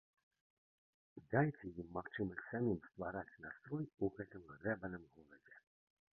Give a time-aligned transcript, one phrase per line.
[1.35, 5.55] Дайце ім магчымасць самім ствараць настрой у гэтым грэбаным горадзе.